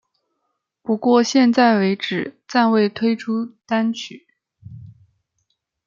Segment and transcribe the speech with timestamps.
[0.81, 4.25] 不过在现时为止暂未推出单曲。